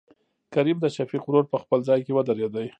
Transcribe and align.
کريم 0.53 0.77
دشفيق 0.85 1.23
ورور 1.27 1.45
په 1.51 1.57
خپل 1.63 1.79
ځاى 1.87 2.01
کې 2.05 2.15
ودرېد. 2.15 2.55